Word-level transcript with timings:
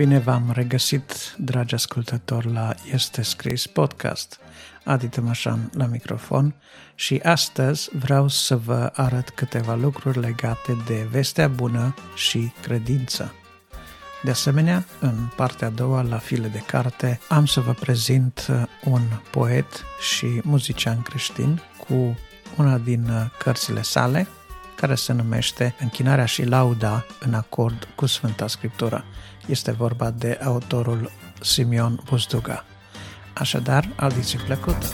Bine 0.00 0.18
v-am 0.18 0.50
regăsit, 0.54 1.34
dragi 1.38 1.74
ascultători, 1.74 2.52
la 2.52 2.74
Este 2.92 3.22
Scris 3.22 3.66
Podcast. 3.66 4.38
Adi 4.84 5.08
Tămășan 5.08 5.70
la 5.74 5.86
microfon 5.86 6.54
și 6.94 7.20
astăzi 7.22 7.88
vreau 7.92 8.28
să 8.28 8.56
vă 8.56 8.92
arăt 8.94 9.30
câteva 9.30 9.74
lucruri 9.74 10.20
legate 10.20 10.76
de 10.86 11.06
vestea 11.10 11.48
bună 11.48 11.94
și 12.14 12.52
credință. 12.62 13.34
De 14.22 14.30
asemenea, 14.30 14.84
în 15.00 15.16
partea 15.36 15.66
a 15.66 15.70
doua, 15.70 16.02
la 16.02 16.18
file 16.18 16.48
de 16.48 16.62
carte, 16.66 17.20
am 17.28 17.46
să 17.46 17.60
vă 17.60 17.72
prezint 17.72 18.46
un 18.84 19.02
poet 19.30 19.84
și 20.00 20.40
muzician 20.42 21.02
creștin 21.02 21.62
cu 21.86 22.18
una 22.56 22.78
din 22.78 23.30
cărțile 23.38 23.82
sale, 23.82 24.28
care 24.80 24.94
se 24.94 25.12
numește 25.12 25.74
Închinarea 25.80 26.24
și 26.24 26.44
lauda 26.44 27.04
în 27.20 27.34
acord 27.34 27.88
cu 27.94 28.06
Sfânta 28.06 28.46
Scriptură. 28.46 29.04
Este 29.46 29.70
vorba 29.70 30.10
de 30.10 30.38
autorul 30.44 31.10
Simeon 31.40 32.00
Buzduga. 32.04 32.64
Așadar, 33.34 33.88
audiție 33.96 34.38
plăcută! 34.46 34.86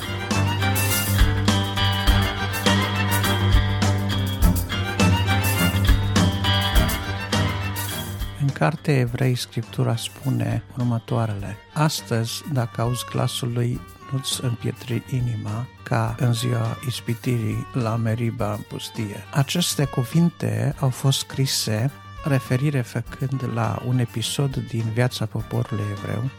În 8.40 8.48
carte 8.52 8.98
Evrei, 8.98 9.34
Scriptura 9.34 9.96
spune 9.96 10.62
următoarele. 10.78 11.56
Astăzi, 11.74 12.42
dacă 12.52 12.80
auzi 12.80 13.04
glasul 13.10 13.52
lui 13.52 13.80
nu-ți 14.10 14.44
împietri 14.44 15.02
inima 15.10 15.66
ca 15.82 16.14
în 16.18 16.32
ziua 16.32 16.76
ispitirii 16.86 17.66
la 17.72 17.96
Meriba 17.96 18.52
în 18.52 18.60
pustie. 18.68 19.24
Aceste 19.32 19.84
cuvinte 19.84 20.74
au 20.80 20.88
fost 20.88 21.18
scrise 21.18 21.90
referire 22.24 22.80
făcând 22.80 23.50
la 23.54 23.82
un 23.86 23.98
episod 23.98 24.56
din 24.56 24.84
viața 24.94 25.26
poporului 25.26 25.84
evreu, 25.90 26.30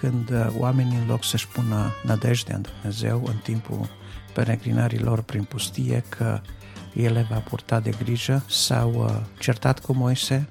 când 0.00 0.30
uh, 0.30 0.46
oamenii 0.58 0.98
în 0.98 1.06
loc 1.06 1.24
să-și 1.24 1.48
pună 1.48 1.92
nădejdea 2.04 2.56
în 2.56 2.62
Dumnezeu 2.62 3.24
în 3.26 3.36
timpul 3.42 3.88
peregrinărilor 4.32 5.22
prin 5.22 5.42
pustie 5.42 6.04
că 6.08 6.40
ele 6.94 7.26
va 7.30 7.38
purta 7.38 7.80
de 7.80 7.90
grijă, 8.02 8.44
s-au 8.48 8.92
uh, 8.94 9.16
certat 9.38 9.80
cu 9.80 9.92
Moise 9.92 10.48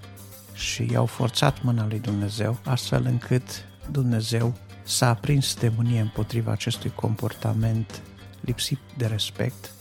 și 0.54 0.92
i-au 0.92 1.06
forțat 1.06 1.64
mâna 1.64 1.86
lui 1.88 2.00
Dumnezeu, 2.00 2.58
astfel 2.64 3.06
încât 3.06 3.44
Dumnezeu 3.92 4.58
s-a 4.90 5.10
aprins 5.10 5.56
de 5.56 5.72
mânie 5.76 6.00
împotriva 6.00 6.52
acestui 6.52 6.92
comportament 6.96 8.02
lipsit 8.42 8.80
de 8.98 9.06
respect, 9.06 9.72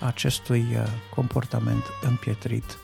acestui 0.00 0.66
uh, 0.72 0.82
comportament 1.14 1.82
împietrit 2.02 2.78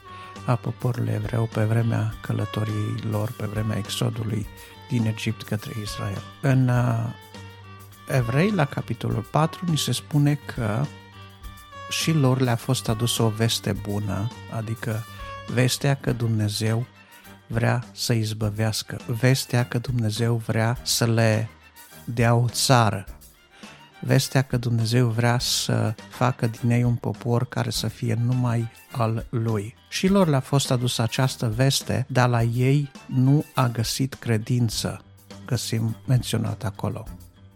a 0.47 0.55
poporului 0.55 1.13
evreu 1.13 1.49
pe 1.53 1.65
vremea 1.65 2.15
călătoriei 2.23 2.95
lor, 3.11 3.33
pe 3.37 3.47
vremea 3.47 3.77
exodului 3.77 4.47
din 4.89 5.07
Egipt 5.07 5.43
către 5.43 5.73
Israel. 5.83 6.23
În 6.41 6.69
uh, 6.69 7.05
Evrei, 8.09 8.51
la 8.51 8.65
capitolul 8.65 9.27
4, 9.31 9.65
ni 9.71 9.79
se 9.79 9.93
spune 9.93 10.39
că 10.55 10.85
și 11.89 12.13
lor 12.13 12.41
le-a 12.41 12.57
fost 12.57 12.89
adusă 12.89 13.23
o 13.23 13.29
veste 13.29 13.73
bună, 13.73 14.31
adică 14.57 15.05
vestea 15.49 15.95
că 15.95 16.13
Dumnezeu 16.13 16.87
vrea 17.47 17.85
să 17.93 18.13
izbăvească, 18.13 19.01
vestea 19.07 19.65
că 19.65 19.79
Dumnezeu 19.79 20.35
vrea 20.35 20.79
să 20.83 21.07
le 21.07 21.49
dea 22.05 22.35
o 22.35 22.49
țară, 22.49 23.05
vestea 24.01 24.43
că 24.43 24.57
Dumnezeu 24.57 25.09
vrea 25.09 25.39
să 25.39 25.95
facă 26.11 26.47
din 26.47 26.71
ei 26.71 26.83
un 26.83 26.95
popor 26.95 27.47
care 27.49 27.71
să 27.71 27.89
fie 27.89 28.19
numai 28.25 28.71
al 28.93 29.27
lui. 29.31 29.75
Și 29.89 30.09
lor 30.09 30.29
le-a 30.29 30.41
fost 30.41 30.71
adusă 30.71 31.03
această 31.03 31.49
veste, 31.49 32.07
dar 32.09 32.29
la 32.29 32.43
ei 32.43 32.91
nu 33.07 33.45
a 33.55 33.69
găsit 33.69 34.15
credință, 34.15 35.05
găsim 35.47 35.97
menționat 36.07 36.65
acolo. 36.65 37.07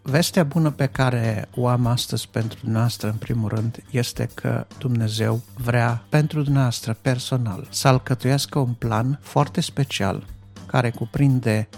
Vestea 0.08 0.44
bună 0.44 0.70
pe 0.70 0.86
care 0.86 1.48
o 1.54 1.68
am 1.68 1.86
astăzi 1.86 2.28
pentru 2.28 2.58
dumneavoastră, 2.60 3.08
în 3.08 3.14
primul 3.14 3.48
rând, 3.48 3.82
este 3.90 4.28
că 4.34 4.66
Dumnezeu 4.78 5.42
vrea 5.54 6.04
pentru 6.08 6.42
dumneavoastră 6.42 6.96
personal 7.02 7.66
să 7.70 7.88
alcătuiască 7.88 8.58
un 8.58 8.72
plan 8.72 9.18
foarte 9.22 9.60
special 9.60 10.26
care 10.66 10.90
cuprinde 10.90 11.68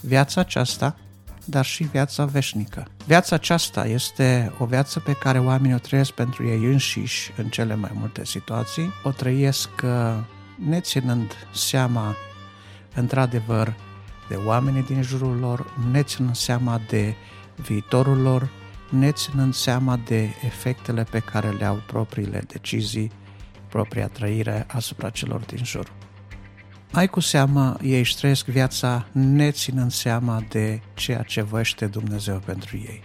viața 0.00 0.40
aceasta, 0.40 0.96
dar 1.44 1.64
și 1.64 1.82
viața 1.82 2.24
veșnică. 2.24 2.86
Viața 3.04 3.34
aceasta 3.34 3.86
este 3.86 4.52
o 4.58 4.64
viață 4.64 5.00
pe 5.00 5.12
care 5.12 5.38
oamenii 5.38 5.74
o 5.74 5.78
trăiesc 5.78 6.10
pentru 6.10 6.46
ei 6.46 6.64
înșiși 6.64 7.32
în 7.36 7.48
cele 7.48 7.74
mai 7.74 7.90
multe 7.94 8.24
situații, 8.24 8.92
o 9.02 9.10
trăiesc 9.10 9.70
uh, 9.84 9.90
neținând 10.68 11.32
seama 11.54 12.16
într-adevăr 12.94 13.74
de 14.28 14.34
oamenii 14.34 14.82
din 14.82 15.02
jurul 15.02 15.38
lor, 15.38 15.74
neținând 15.92 16.36
seama 16.36 16.80
de 16.88 17.14
viitorul 17.56 18.20
lor, 18.20 18.50
neținând 18.90 19.54
seama 19.54 20.00
de 20.04 20.28
efectele 20.44 21.06
pe 21.10 21.18
care 21.18 21.48
le 21.50 21.64
au 21.64 21.82
propriile 21.86 22.42
decizii, 22.46 23.10
propria 23.68 24.08
trăire 24.08 24.64
asupra 24.68 25.10
celor 25.10 25.40
din 25.40 25.64
jur. 25.64 25.92
Ai 26.92 27.08
cu 27.08 27.20
seama, 27.20 27.78
ei 27.82 27.98
își 27.98 28.16
trăiesc 28.16 28.46
viața 28.46 29.06
neținând 29.12 29.90
seama 29.90 30.42
de 30.48 30.80
ceea 30.94 31.22
ce 31.22 31.42
voiește 31.42 31.86
Dumnezeu 31.86 32.38
pentru 32.44 32.76
ei. 32.76 33.02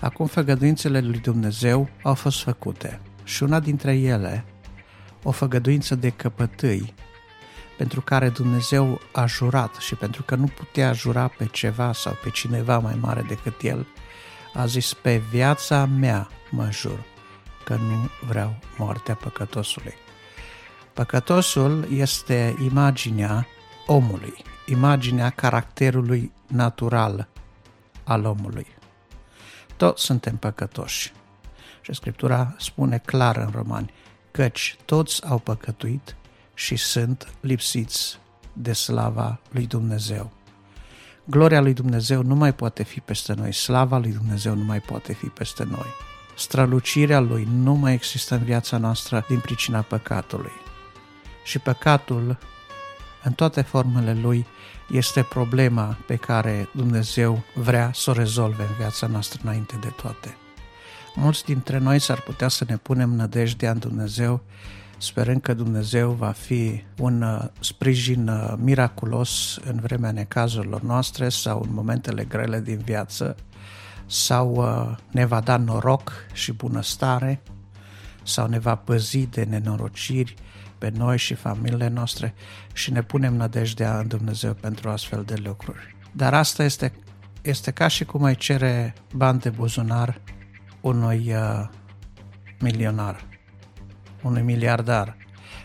Acum 0.00 0.26
făgăduințele 0.26 1.00
lui 1.00 1.18
Dumnezeu 1.18 1.88
au 2.02 2.14
fost 2.14 2.42
făcute 2.42 3.00
și 3.24 3.42
una 3.42 3.60
dintre 3.60 3.96
ele, 3.96 4.44
o 5.22 5.30
făgăduință 5.30 5.94
de 5.94 6.10
căpătâi, 6.10 6.94
pentru 7.76 8.00
care 8.00 8.28
Dumnezeu 8.28 9.00
a 9.12 9.26
jurat 9.26 9.74
și 9.74 9.94
pentru 9.94 10.22
că 10.22 10.34
nu 10.34 10.46
putea 10.46 10.92
jura 10.92 11.28
pe 11.28 11.46
ceva 11.46 11.92
sau 11.92 12.16
pe 12.22 12.30
cineva 12.30 12.78
mai 12.78 12.96
mare 13.00 13.22
decât 13.22 13.62
El, 13.62 13.86
a 14.54 14.66
zis, 14.66 14.94
pe 14.94 15.16
viața 15.16 15.84
mea 15.84 16.28
mă 16.50 16.68
jur 16.70 17.04
că 17.64 17.74
nu 17.74 18.10
vreau 18.26 18.58
moartea 18.76 19.14
păcătosului. 19.14 19.94
Păcătosul 20.92 21.86
este 21.90 22.54
imaginea 22.62 23.46
omului, 23.86 24.34
imaginea 24.66 25.30
caracterului 25.30 26.32
natural 26.46 27.28
al 28.04 28.24
omului. 28.24 28.66
Toți 29.76 30.04
suntem 30.04 30.36
păcătoși. 30.36 31.12
Și 31.80 31.94
Scriptura 31.94 32.54
spune 32.58 32.98
clar 32.98 33.36
în 33.36 33.50
Romani, 33.54 33.92
căci 34.30 34.76
toți 34.84 35.26
au 35.26 35.38
păcătuit 35.38 36.16
și 36.58 36.76
sunt 36.76 37.28
lipsiți 37.40 38.18
de 38.52 38.72
slava 38.72 39.40
lui 39.50 39.66
Dumnezeu. 39.66 40.32
Gloria 41.24 41.60
lui 41.60 41.72
Dumnezeu 41.72 42.22
nu 42.22 42.34
mai 42.34 42.54
poate 42.54 42.82
fi 42.82 43.00
peste 43.00 43.34
noi, 43.34 43.52
slava 43.52 43.98
lui 43.98 44.12
Dumnezeu 44.12 44.54
nu 44.54 44.64
mai 44.64 44.80
poate 44.80 45.12
fi 45.12 45.26
peste 45.26 45.64
noi. 45.64 45.86
Strălucirea 46.36 47.20
lui 47.20 47.48
nu 47.50 47.74
mai 47.74 47.92
există 47.92 48.34
în 48.34 48.44
viața 48.44 48.78
noastră 48.78 49.24
din 49.28 49.38
pricina 49.38 49.80
păcatului. 49.80 50.52
Și 51.44 51.58
păcatul, 51.58 52.38
în 53.22 53.32
toate 53.32 53.60
formele 53.60 54.14
lui, 54.14 54.46
este 54.90 55.22
problema 55.22 55.96
pe 56.06 56.16
care 56.16 56.68
Dumnezeu 56.74 57.42
vrea 57.54 57.90
să 57.94 58.10
o 58.10 58.12
rezolve 58.12 58.62
în 58.62 58.74
viața 58.78 59.06
noastră 59.06 59.40
înainte 59.42 59.76
de 59.80 59.92
toate. 60.02 60.36
Mulți 61.14 61.44
dintre 61.44 61.78
noi 61.78 61.98
s-ar 61.98 62.20
putea 62.20 62.48
să 62.48 62.64
ne 62.68 62.76
punem 62.76 63.10
nădejdea 63.10 63.70
în 63.70 63.78
Dumnezeu 63.78 64.42
sperând 64.98 65.40
că 65.40 65.54
Dumnezeu 65.54 66.10
va 66.10 66.30
fi 66.30 66.84
un 66.98 67.22
uh, 67.22 67.44
sprijin 67.60 68.28
uh, 68.28 68.54
miraculos 68.56 69.58
în 69.64 69.80
vremea 69.80 70.10
necazurilor 70.10 70.82
noastre 70.82 71.28
sau 71.28 71.62
în 71.66 71.74
momentele 71.74 72.24
grele 72.24 72.60
din 72.60 72.78
viață, 72.78 73.36
sau 74.06 74.54
uh, 74.54 74.96
ne 75.10 75.24
va 75.24 75.40
da 75.40 75.56
noroc 75.56 76.12
și 76.32 76.52
bunăstare, 76.52 77.42
sau 78.22 78.48
ne 78.48 78.58
va 78.58 78.74
păzi 78.74 79.26
de 79.26 79.44
nenorociri 79.44 80.34
pe 80.78 80.92
noi 80.94 81.18
și 81.18 81.34
familiile 81.34 81.88
noastre 81.88 82.34
și 82.72 82.92
ne 82.92 83.02
punem 83.02 83.34
nădejdea 83.34 83.98
în 83.98 84.08
Dumnezeu 84.08 84.54
pentru 84.54 84.88
astfel 84.88 85.22
de 85.22 85.34
lucruri. 85.44 85.96
Dar 86.12 86.34
asta 86.34 86.64
este, 86.64 86.92
este 87.42 87.70
ca 87.70 87.88
și 87.88 88.04
cum 88.04 88.24
ai 88.24 88.34
cere 88.34 88.94
bani 89.14 89.40
de 89.40 89.50
buzunar 89.50 90.20
unui 90.80 91.34
uh, 91.34 91.68
milionar 92.60 93.35
unui 94.26 94.42
miliardar, 94.42 95.16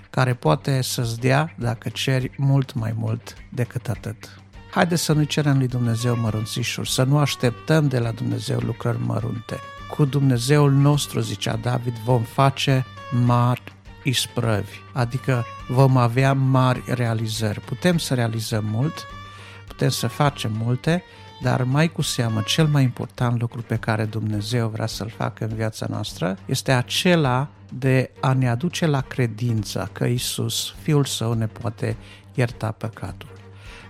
care 0.10 0.34
poate 0.34 0.82
să-ți 0.82 1.20
dea 1.20 1.56
dacă 1.58 1.90
ceri 1.90 2.32
mult 2.38 2.74
mai 2.74 2.94
mult 2.96 3.36
decât 3.50 3.90
atât. 3.90 4.42
Haideți 4.72 5.04
să 5.04 5.14
nu 5.14 5.24
cerem 5.24 5.58
lui 5.58 5.68
Dumnezeu 5.68 6.16
mărunțișuri, 6.16 6.90
să 6.90 7.04
nu 7.04 7.18
așteptăm 7.18 7.88
de 7.88 8.00
la 8.00 8.12
Dumnezeu 8.12 8.60
lucrări 8.60 9.06
mărunte. 9.06 9.60
Cu 9.90 10.06
Dumnezeul 10.06 10.72
nostru, 10.72 11.20
zicea 11.20 11.56
David, 11.56 11.94
vom 11.94 12.22
face 12.22 12.86
mari 13.26 13.62
isprăvi, 14.04 14.78
adică 14.94 15.46
vom 15.68 15.98
avea 15.98 16.34
mari 16.34 16.84
realizări. 16.88 17.60
Putem 17.60 17.98
să 17.98 18.14
realizăm 18.14 18.66
mult, 18.66 19.08
putem 19.68 19.90
să 19.90 20.08
facem 20.08 20.52
multe, 20.64 21.04
dar 21.42 21.64
mai 21.64 21.92
cu 21.92 22.02
seamă, 22.02 22.42
cel 22.42 22.68
mai 22.68 22.84
important 22.84 23.40
lucru 23.40 23.62
pe 23.62 23.76
care 23.76 24.06
Dumnezeu 24.06 24.68
vrea 24.68 24.86
să-l 24.86 25.14
facă 25.18 25.46
în 25.46 25.56
viața 25.56 25.86
noastră 25.90 26.38
este 26.46 26.72
acela 26.72 27.50
de 27.74 28.12
a 28.20 28.34
ne 28.34 28.50
aduce 28.50 28.86
la 28.86 29.02
credință 29.02 29.90
că 29.92 30.06
Isus, 30.06 30.74
Fiul 30.82 31.06
Său, 31.06 31.34
ne 31.34 31.48
poate 31.48 31.98
ierta 32.34 32.72
păcatul. 32.72 33.30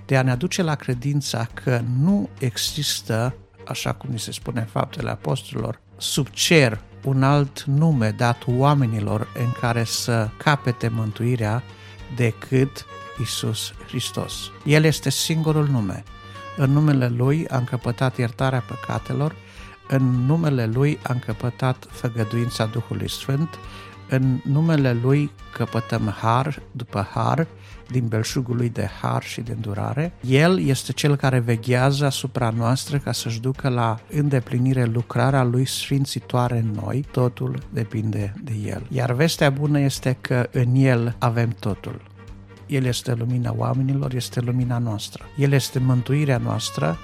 de 0.05 0.17
a 0.17 0.21
ne 0.21 0.31
aduce 0.31 0.61
la 0.61 0.75
credința 0.75 1.47
că 1.53 1.81
nu 1.99 2.29
există, 2.39 3.35
așa 3.67 3.93
cum 3.93 4.09
ni 4.09 4.19
se 4.19 4.31
spune 4.31 4.59
în 4.59 4.65
faptele 4.65 5.09
apostolilor, 5.09 5.79
sub 5.97 6.27
cer 6.29 6.79
un 7.03 7.23
alt 7.23 7.63
nume 7.63 8.09
dat 8.09 8.43
oamenilor 8.47 9.27
în 9.37 9.51
care 9.59 9.83
să 9.83 10.29
capete 10.37 10.87
mântuirea 10.87 11.63
decât 12.15 12.85
Isus 13.21 13.73
Hristos. 13.87 14.51
El 14.65 14.83
este 14.83 15.09
singurul 15.09 15.67
nume. 15.67 16.03
În 16.57 16.71
numele 16.71 17.07
Lui 17.07 17.47
a 17.47 17.57
încăpătat 17.57 18.17
iertarea 18.17 18.63
păcatelor, 18.67 19.35
în 19.87 20.25
numele 20.25 20.65
Lui 20.65 20.99
a 21.03 21.13
încăpătat 21.13 21.87
făgăduința 21.89 22.65
Duhului 22.65 23.09
Sfânt, 23.09 23.49
în 24.09 24.39
numele 24.43 24.93
Lui 24.93 25.31
căpătăm 25.53 26.15
har 26.21 26.61
după 26.71 27.07
har, 27.13 27.47
din 27.89 28.07
belșugul 28.07 28.55
lui 28.55 28.69
de 28.69 28.89
har 29.01 29.23
și 29.23 29.41
de 29.41 29.51
îndurare. 29.51 30.13
El 30.21 30.59
este 30.59 30.91
cel 30.91 31.15
care 31.15 31.39
veghează 31.39 32.05
asupra 32.05 32.49
noastră 32.49 32.97
ca 32.97 33.11
să-și 33.11 33.39
ducă 33.39 33.69
la 33.69 33.99
îndeplinire 34.09 34.85
lucrarea 34.85 35.43
lui 35.43 35.65
sfințitoare 35.65 36.57
în 36.57 36.79
noi. 36.83 37.05
Totul 37.11 37.63
depinde 37.69 38.33
de 38.43 38.53
El. 38.65 38.87
Iar 38.89 39.13
vestea 39.13 39.49
bună 39.49 39.79
este 39.79 40.17
că 40.21 40.47
în 40.51 40.75
El 40.75 41.15
avem 41.19 41.49
totul. 41.59 42.01
El 42.71 42.85
este 42.85 43.13
lumina 43.13 43.53
oamenilor, 43.57 44.13
este 44.13 44.39
lumina 44.39 44.77
noastră. 44.77 45.25
El 45.37 45.51
este 45.51 45.79
mântuirea 45.79 46.37
noastră, 46.37 46.97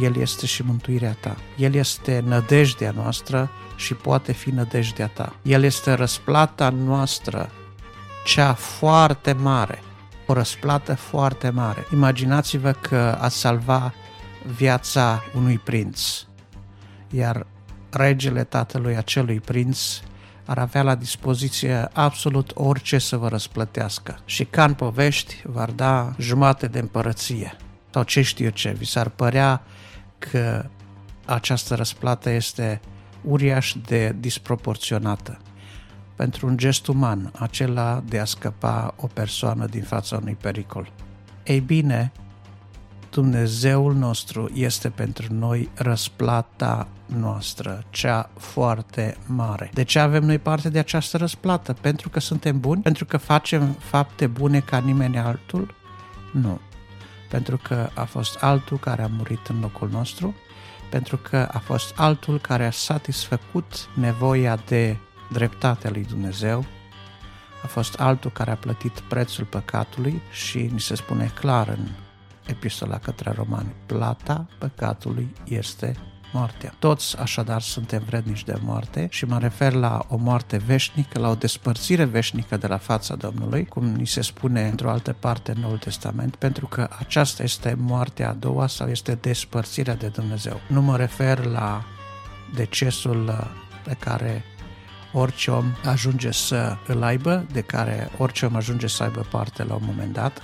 El 0.00 0.16
este 0.16 0.46
și 0.46 0.62
mântuirea 0.62 1.16
ta. 1.20 1.36
El 1.56 1.74
este 1.74 2.22
nădejdea 2.26 2.90
noastră 2.90 3.50
și 3.76 3.94
poate 3.94 4.32
fi 4.32 4.50
nădejdea 4.50 5.06
ta. 5.06 5.36
El 5.42 5.62
este 5.62 5.92
răsplata 5.92 6.68
noastră, 6.68 7.50
cea 8.24 8.52
foarte 8.52 9.32
mare, 9.32 9.78
o 10.26 10.32
răsplată 10.32 10.94
foarte 10.94 11.50
mare. 11.50 11.86
Imaginați-vă 11.92 12.72
că 12.72 13.16
ați 13.20 13.38
salva 13.38 13.94
viața 14.56 15.22
unui 15.34 15.58
prinț, 15.58 16.24
iar 17.10 17.46
regele 17.90 18.44
tatălui 18.44 18.96
acelui 18.96 19.40
prinț 19.40 20.00
ar 20.44 20.58
avea 20.58 20.82
la 20.82 20.94
dispoziție 20.94 21.88
absolut 21.92 22.52
orice 22.54 22.98
să 22.98 23.16
vă 23.16 23.28
răsplătească. 23.28 24.18
Și 24.24 24.44
ca 24.44 24.64
în 24.64 24.74
povești, 24.74 25.42
v-ar 25.44 25.70
da 25.70 26.14
jumate 26.18 26.66
de 26.66 26.78
împărăție. 26.78 27.56
Sau 27.90 28.02
ce 28.02 28.22
știu 28.22 28.50
ce, 28.50 28.70
vi 28.70 28.84
s-ar 28.84 29.08
părea 29.08 29.62
că 30.18 30.64
această 31.24 31.74
răsplată 31.74 32.30
este 32.30 32.80
uriaș 33.22 33.74
de 33.86 34.16
disproporționată 34.20 35.38
pentru 36.16 36.46
un 36.46 36.56
gest 36.56 36.86
uman, 36.86 37.32
acela 37.38 38.02
de 38.08 38.18
a 38.18 38.24
scăpa 38.24 38.94
o 38.96 39.06
persoană 39.06 39.66
din 39.66 39.82
fața 39.82 40.16
unui 40.16 40.36
pericol. 40.40 40.92
Ei 41.44 41.60
bine, 41.60 42.12
Dumnezeul 43.12 43.94
nostru 43.94 44.50
este 44.54 44.88
pentru 44.88 45.34
noi 45.34 45.68
răsplata 45.74 46.88
noastră, 47.06 47.84
cea 47.90 48.30
foarte 48.38 49.16
mare. 49.26 49.70
De 49.74 49.82
ce 49.82 49.98
avem 49.98 50.24
noi 50.24 50.38
parte 50.38 50.68
de 50.68 50.78
această 50.78 51.16
răsplată? 51.16 51.72
Pentru 51.72 52.08
că 52.08 52.20
suntem 52.20 52.60
buni? 52.60 52.82
Pentru 52.82 53.04
că 53.04 53.16
facem 53.16 53.76
fapte 53.78 54.26
bune 54.26 54.60
ca 54.60 54.78
nimeni 54.78 55.18
altul? 55.18 55.74
Nu. 56.32 56.60
Pentru 57.30 57.56
că 57.56 57.88
a 57.94 58.04
fost 58.04 58.42
altul 58.42 58.78
care 58.78 59.02
a 59.02 59.06
murit 59.06 59.46
în 59.46 59.60
locul 59.60 59.88
nostru, 59.88 60.34
pentru 60.90 61.16
că 61.16 61.48
a 61.52 61.58
fost 61.58 61.94
altul 61.96 62.40
care 62.40 62.66
a 62.66 62.70
satisfăcut 62.70 63.88
nevoia 63.94 64.56
de 64.66 64.96
dreptatea 65.32 65.90
lui 65.90 66.04
Dumnezeu, 66.04 66.64
a 67.62 67.66
fost 67.66 67.94
altul 68.00 68.30
care 68.30 68.50
a 68.50 68.56
plătit 68.56 69.00
prețul 69.00 69.44
păcatului 69.44 70.22
și 70.30 70.70
ni 70.72 70.80
se 70.80 70.94
spune 70.94 71.30
clar 71.34 71.68
în 71.68 71.88
epistola 72.46 72.98
către 72.98 73.30
romani, 73.30 73.74
plata 73.86 74.46
păcatului 74.58 75.34
este 75.44 75.96
moartea. 76.32 76.74
Toți 76.78 77.18
așadar 77.18 77.60
suntem 77.60 78.02
vrednici 78.06 78.44
de 78.44 78.58
moarte 78.62 79.06
și 79.10 79.24
mă 79.24 79.38
refer 79.38 79.72
la 79.72 80.04
o 80.08 80.16
moarte 80.16 80.56
veșnică, 80.56 81.18
la 81.18 81.28
o 81.28 81.34
despărțire 81.34 82.04
veșnică 82.04 82.56
de 82.56 82.66
la 82.66 82.76
fața 82.76 83.14
Domnului, 83.14 83.66
cum 83.66 83.84
ni 83.84 84.06
se 84.06 84.20
spune 84.20 84.68
într-o 84.68 84.90
altă 84.90 85.16
parte 85.18 85.52
în 85.54 85.60
Noul 85.60 85.78
Testament, 85.78 86.36
pentru 86.36 86.66
că 86.66 86.88
aceasta 86.98 87.42
este 87.42 87.76
moartea 87.78 88.28
a 88.28 88.32
doua 88.32 88.66
sau 88.66 88.88
este 88.88 89.14
despărțirea 89.14 89.94
de 89.94 90.06
Dumnezeu. 90.06 90.60
Nu 90.68 90.82
mă 90.82 90.96
refer 90.96 91.44
la 91.44 91.84
decesul 92.54 93.50
pe 93.84 93.96
care 93.98 94.44
orice 95.12 95.50
om 95.50 95.64
ajunge 95.84 96.30
să 96.30 96.76
îl 96.86 97.02
aibă, 97.02 97.46
de 97.52 97.60
care 97.60 98.10
orice 98.18 98.46
om 98.46 98.54
ajunge 98.56 98.86
să 98.86 99.02
aibă 99.02 99.26
parte 99.30 99.64
la 99.64 99.74
un 99.74 99.82
moment 99.84 100.12
dat, 100.12 100.42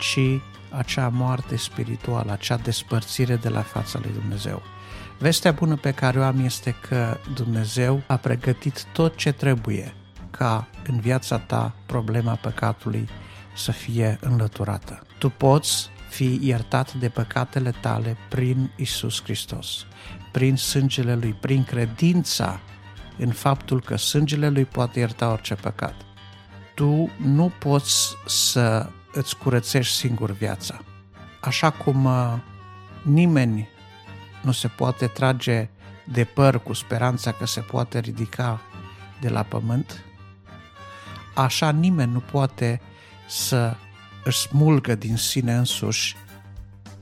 ci 0.00 0.40
acea 0.70 1.08
moarte 1.08 1.56
spirituală, 1.56 2.32
acea 2.32 2.56
despărțire 2.56 3.36
de 3.36 3.48
la 3.48 3.60
fața 3.60 3.98
lui 4.02 4.12
Dumnezeu. 4.12 4.62
Vestea 5.18 5.52
bună 5.52 5.76
pe 5.76 5.90
care 5.92 6.18
o 6.18 6.22
am 6.22 6.44
este 6.44 6.74
că 6.88 7.18
Dumnezeu 7.34 8.02
a 8.06 8.16
pregătit 8.16 8.84
tot 8.84 9.16
ce 9.16 9.32
trebuie 9.32 9.94
ca 10.30 10.68
în 10.86 11.00
viața 11.00 11.38
ta 11.38 11.74
problema 11.86 12.34
păcatului 12.34 13.08
să 13.56 13.72
fie 13.72 14.18
înlăturată. 14.20 15.02
Tu 15.18 15.28
poți 15.28 15.90
fi 16.08 16.38
iertat 16.42 16.92
de 16.92 17.08
păcatele 17.08 17.74
tale 17.80 18.16
prin 18.28 18.70
Isus 18.76 19.22
Hristos, 19.22 19.86
prin 20.32 20.56
sângele 20.56 21.14
Lui, 21.14 21.36
prin 21.40 21.64
credința 21.64 22.60
în 23.18 23.30
faptul 23.30 23.80
că 23.80 23.96
sângele 23.96 24.48
Lui 24.48 24.64
poate 24.64 24.98
ierta 24.98 25.30
orice 25.30 25.54
păcat. 25.54 25.94
Tu 26.74 27.10
nu 27.16 27.52
poți 27.58 28.16
să 28.26 28.88
îți 29.12 29.36
curățești 29.36 29.94
singur 29.94 30.30
viața. 30.30 30.80
Așa 31.40 31.70
cum 31.70 32.04
uh, 32.04 32.34
nimeni 33.02 33.68
nu 34.42 34.52
se 34.52 34.68
poate 34.68 35.06
trage 35.06 35.68
de 36.04 36.24
păr 36.24 36.62
cu 36.62 36.72
speranța 36.72 37.32
că 37.32 37.46
se 37.46 37.60
poate 37.60 37.98
ridica 37.98 38.60
de 39.20 39.28
la 39.28 39.42
pământ, 39.42 40.04
așa 41.34 41.70
nimeni 41.70 42.12
nu 42.12 42.20
poate 42.20 42.80
să 43.28 43.76
își 44.24 44.38
smulgă 44.38 44.94
din 44.94 45.16
sine 45.16 45.54
însuși 45.54 46.16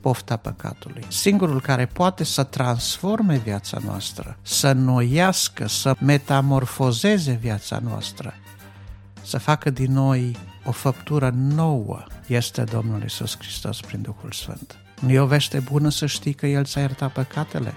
pofta 0.01 0.37
păcatului. 0.37 1.05
Singurul 1.07 1.61
care 1.61 1.85
poate 1.85 2.23
să 2.23 2.43
transforme 2.43 3.37
viața 3.37 3.77
noastră, 3.85 4.37
să 4.41 4.71
noiască, 4.71 5.67
să 5.67 5.95
metamorfozeze 5.99 7.31
viața 7.31 7.79
noastră, 7.79 8.33
să 9.21 9.37
facă 9.37 9.69
din 9.69 9.91
noi 9.91 10.37
o 10.63 10.71
făptură 10.71 11.33
nouă, 11.35 12.03
este 12.27 12.63
Domnul 12.63 13.03
Isus 13.03 13.37
Hristos 13.37 13.79
prin 13.79 14.01
Duhul 14.01 14.31
Sfânt. 14.31 14.77
Nu 14.99 15.11
e 15.11 15.19
o 15.19 15.25
veste 15.25 15.59
bună 15.59 15.89
să 15.89 16.05
știi 16.05 16.33
că 16.33 16.47
El 16.47 16.65
ți-a 16.65 16.81
iertat 16.81 17.11
păcatele? 17.11 17.73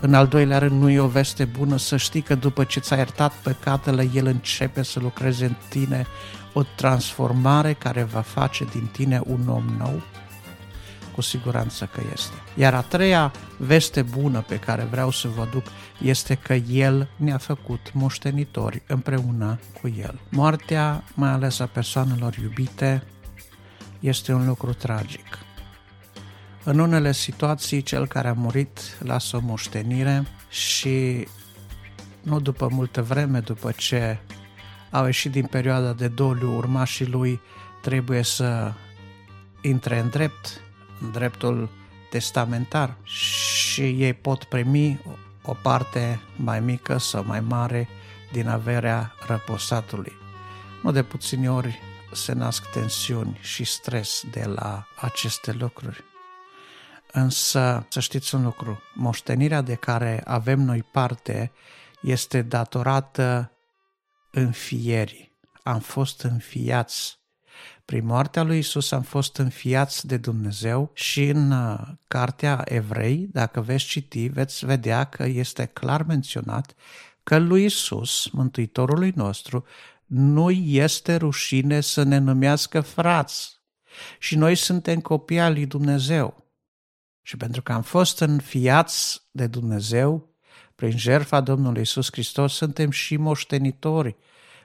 În 0.00 0.14
al 0.14 0.26
doilea 0.26 0.58
rând, 0.58 0.80
nu 0.80 0.90
e 0.90 1.00
o 1.00 1.06
veste 1.06 1.44
bună 1.44 1.76
să 1.76 1.96
știi 1.96 2.20
că 2.20 2.34
după 2.34 2.64
ce 2.64 2.80
ți-a 2.80 2.96
iertat 2.96 3.32
păcatele, 3.32 4.10
El 4.14 4.26
începe 4.26 4.82
să 4.82 5.00
lucreze 5.00 5.44
în 5.44 5.54
tine 5.68 6.06
o 6.52 6.62
transformare 6.62 7.72
care 7.72 8.02
va 8.02 8.20
face 8.20 8.64
din 8.64 8.88
tine 8.92 9.20
un 9.24 9.48
om 9.48 9.64
nou? 9.78 10.02
Cu 11.16 11.22
siguranță 11.22 11.88
că 11.92 12.00
este. 12.12 12.34
Iar 12.54 12.74
a 12.74 12.80
treia 12.80 13.32
veste 13.58 14.02
bună 14.02 14.40
pe 14.40 14.58
care 14.58 14.82
vreau 14.82 15.10
să 15.10 15.28
vă 15.28 15.48
duc 15.50 15.64
este 16.00 16.34
că 16.34 16.54
El 16.54 17.08
ne-a 17.16 17.38
făcut 17.38 17.92
moștenitori 17.92 18.82
împreună 18.86 19.58
cu 19.80 19.88
El. 19.98 20.20
Moartea, 20.30 21.04
mai 21.14 21.30
ales 21.30 21.58
a 21.58 21.66
persoanelor 21.66 22.36
iubite, 22.36 23.02
este 24.00 24.32
un 24.32 24.46
lucru 24.46 24.72
tragic. 24.72 25.38
În 26.64 26.78
unele 26.78 27.12
situații, 27.12 27.82
cel 27.82 28.06
care 28.06 28.28
a 28.28 28.32
murit 28.32 28.98
lasă 29.02 29.36
o 29.36 29.40
moștenire 29.40 30.26
și 30.48 31.26
nu 32.22 32.40
după 32.40 32.68
multă 32.70 33.02
vreme, 33.02 33.38
după 33.38 33.72
ce 33.76 34.18
au 34.90 35.04
ieșit 35.04 35.30
din 35.30 35.46
perioada 35.46 35.92
de 35.92 36.08
doliu, 36.08 36.56
urmașii 36.56 37.06
lui 37.06 37.40
trebuie 37.82 38.22
să 38.22 38.72
intre 39.60 39.98
în 39.98 40.08
drept, 40.08 40.60
în 40.60 40.65
dreptul 41.12 41.68
testamentar 42.10 42.96
și 43.02 43.82
ei 43.82 44.14
pot 44.14 44.44
primi 44.44 45.00
o 45.42 45.54
parte 45.62 46.20
mai 46.36 46.60
mică 46.60 46.98
sau 46.98 47.24
mai 47.24 47.40
mare 47.40 47.88
din 48.32 48.48
averea 48.48 49.14
răposatului. 49.26 50.12
Nu 50.82 50.92
de 50.92 51.02
puțini 51.02 51.48
ori 51.48 51.80
se 52.12 52.32
nasc 52.32 52.70
tensiuni 52.70 53.38
și 53.40 53.64
stres 53.64 54.22
de 54.30 54.44
la 54.44 54.86
aceste 55.00 55.52
lucruri. 55.52 56.04
Însă, 57.12 57.86
să 57.88 58.00
știți 58.00 58.34
un 58.34 58.42
lucru, 58.42 58.82
moștenirea 58.94 59.60
de 59.60 59.74
care 59.74 60.22
avem 60.24 60.60
noi 60.60 60.82
parte 60.82 61.52
este 62.02 62.42
datorată 62.42 63.52
înfierii. 64.30 65.32
Am 65.62 65.80
fost 65.80 66.22
înfiați. 66.22 67.18
Prin 67.84 68.06
moartea 68.06 68.42
lui 68.42 68.58
Isus 68.58 68.90
am 68.90 69.02
fost 69.02 69.36
înfiați 69.36 70.06
de 70.06 70.16
Dumnezeu 70.16 70.90
și 70.94 71.28
în 71.28 71.50
uh, 71.50 71.78
cartea 72.08 72.62
Evrei, 72.64 73.28
dacă 73.32 73.60
veți 73.60 73.84
citi, 73.84 74.26
veți 74.26 74.66
vedea 74.66 75.04
că 75.04 75.24
este 75.24 75.64
clar 75.64 76.02
menționat 76.02 76.74
că 77.22 77.38
lui 77.38 77.64
Isus, 77.64 78.28
Mântuitorului 78.32 79.12
nostru, 79.14 79.64
nu 80.06 80.50
este 80.50 81.16
rușine 81.16 81.80
să 81.80 82.02
ne 82.02 82.18
numească 82.18 82.80
frați. 82.80 83.54
și 84.18 84.36
noi 84.36 84.54
suntem 84.54 85.00
copii 85.00 85.40
al 85.40 85.52
lui 85.52 85.66
Dumnezeu. 85.66 86.44
Și 87.22 87.36
pentru 87.36 87.62
că 87.62 87.72
am 87.72 87.82
fost 87.82 88.20
înfiați 88.20 89.22
de 89.30 89.46
Dumnezeu, 89.46 90.34
prin 90.74 90.96
jertfa 90.96 91.40
Domnului 91.40 91.80
Isus 91.80 92.08
Hristos, 92.10 92.54
suntem 92.54 92.90
și 92.90 93.16
moștenitori 93.16 94.16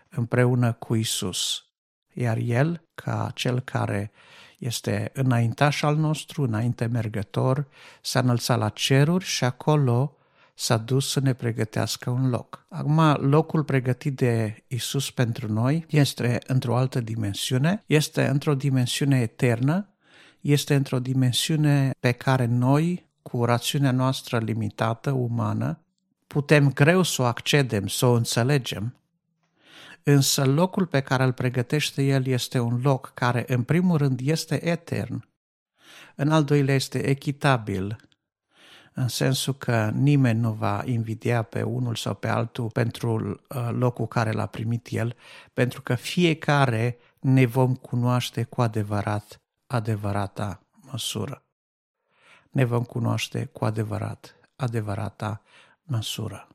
împreună 0.09 0.73
cu 0.73 0.95
Isus. 0.95 1.65
Iar 2.13 2.37
El, 2.37 2.83
ca 2.95 3.31
Cel 3.33 3.59
care 3.59 4.11
este 4.57 5.11
înaintaș 5.13 5.81
al 5.81 5.95
nostru, 5.95 6.43
înainte 6.43 6.85
mergător, 6.85 7.67
s-a 8.01 8.19
înălțat 8.19 8.57
la 8.57 8.69
ceruri 8.69 9.25
și 9.25 9.43
acolo 9.43 10.15
s-a 10.53 10.77
dus 10.77 11.09
să 11.09 11.19
ne 11.19 11.33
pregătească 11.33 12.09
un 12.09 12.29
loc. 12.29 12.65
Acum, 12.69 12.99
locul 13.29 13.63
pregătit 13.63 14.15
de 14.15 14.63
Isus 14.67 15.11
pentru 15.11 15.51
noi 15.51 15.85
este 15.89 16.39
într-o 16.47 16.75
altă 16.75 16.99
dimensiune, 16.99 17.83
este 17.85 18.27
într-o 18.27 18.55
dimensiune 18.55 19.19
eternă, 19.19 19.89
este 20.41 20.75
într-o 20.75 20.99
dimensiune 20.99 21.91
pe 21.99 22.11
care 22.11 22.45
noi, 22.45 23.09
cu 23.21 23.45
rațiunea 23.45 23.91
noastră 23.91 24.37
limitată, 24.37 25.11
umană, 25.11 25.79
putem 26.27 26.73
greu 26.73 27.03
să 27.03 27.21
o 27.21 27.25
accedem, 27.25 27.87
să 27.87 28.05
o 28.05 28.13
înțelegem, 28.13 28.95
însă 30.03 30.45
locul 30.45 30.85
pe 30.85 31.01
care 31.01 31.23
îl 31.23 31.33
pregătește 31.33 32.03
El 32.03 32.25
este 32.25 32.59
un 32.59 32.79
loc 32.83 33.11
care, 33.13 33.45
în 33.47 33.63
primul 33.63 33.97
rând, 33.97 34.19
este 34.23 34.65
etern, 34.65 35.29
în 36.15 36.31
al 36.31 36.43
doilea 36.43 36.75
este 36.75 37.09
echitabil, 37.09 38.09
în 38.93 39.07
sensul 39.07 39.53
că 39.53 39.89
nimeni 39.93 40.39
nu 40.39 40.51
va 40.51 40.81
invidia 40.85 41.41
pe 41.41 41.61
unul 41.61 41.95
sau 41.95 42.15
pe 42.15 42.27
altul 42.27 42.69
pentru 42.69 43.15
uh, 43.15 43.69
locul 43.71 44.07
care 44.07 44.31
l-a 44.31 44.45
primit 44.45 44.87
el, 44.89 45.15
pentru 45.53 45.81
că 45.81 45.95
fiecare 45.95 46.97
ne 47.19 47.45
vom 47.45 47.75
cunoaște 47.75 48.43
cu 48.43 48.61
adevărat 48.61 49.41
adevărata 49.67 50.61
măsură. 50.91 51.45
Ne 52.49 52.63
vom 52.65 52.83
cunoaște 52.83 53.45
cu 53.45 53.65
adevărat 53.65 54.35
adevărata 54.55 55.41
măsură. 55.83 56.50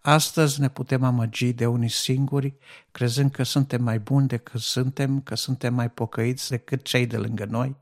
Astăzi 0.00 0.60
ne 0.60 0.68
putem 0.68 1.02
amăgi 1.02 1.52
de 1.52 1.66
unii 1.66 1.88
singuri, 1.88 2.54
crezând 2.90 3.30
că 3.30 3.42
suntem 3.42 3.82
mai 3.82 3.98
buni 3.98 4.26
decât 4.26 4.60
suntem, 4.60 5.20
că 5.20 5.34
suntem 5.34 5.74
mai 5.74 5.90
pocăiți 5.90 6.50
decât 6.50 6.82
cei 6.82 7.06
de 7.06 7.16
lângă 7.16 7.44
noi, 7.44 7.76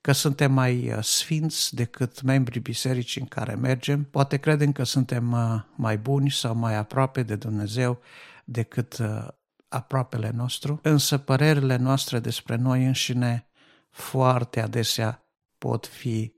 că 0.00 0.12
suntem 0.12 0.52
mai 0.52 0.92
uh, 0.92 1.02
sfinți 1.02 1.74
decât 1.74 2.22
membrii 2.22 2.60
bisericii 2.60 3.20
în 3.20 3.26
care 3.26 3.54
mergem. 3.54 4.04
Poate 4.04 4.36
credem 4.36 4.72
că 4.72 4.84
suntem 4.84 5.32
uh, 5.32 5.62
mai 5.74 5.98
buni 5.98 6.30
sau 6.30 6.54
mai 6.54 6.74
aproape 6.74 7.22
de 7.22 7.36
Dumnezeu 7.36 8.00
decât 8.44 8.98
uh, 8.98 9.28
aproapele 9.68 10.30
nostru, 10.34 10.78
însă 10.82 11.18
părerile 11.18 11.76
noastre 11.76 12.18
despre 12.18 12.56
noi 12.56 12.84
înșine 12.84 13.46
foarte 13.90 14.60
adesea 14.60 15.22
pot 15.58 15.86
fi 15.86 16.34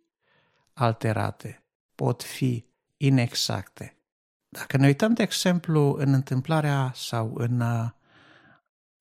alterate, 0.72 1.64
pot 1.94 2.22
fi 2.22 2.66
inexacte. 2.96 3.98
Dacă 4.49 4.76
ne 4.76 4.87
uităm, 4.87 5.14
de 5.14 5.23
exemplu, 5.23 5.95
în 5.99 6.12
întâmplarea 6.12 6.93
sau 6.95 7.35
în 7.35 7.62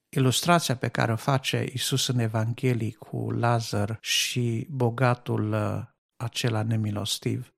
ilustrația 0.10 0.76
pe 0.76 0.88
care 0.88 1.12
o 1.12 1.16
face 1.16 1.66
Isus 1.74 2.08
în 2.08 2.20
Evanghelii 2.20 2.94
cu 2.94 3.32
Lazar 3.32 3.98
și 4.02 4.68
bogatul 4.70 5.52
uh, 5.52 5.84
acela 6.18 6.64
nemilostiv, 6.64 7.54